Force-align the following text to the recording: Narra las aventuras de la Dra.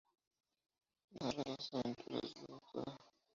Narra 1.13 1.43
las 1.47 1.71
aventuras 1.75 2.33
de 2.33 2.47
la 2.47 2.59
Dra. 2.73 2.99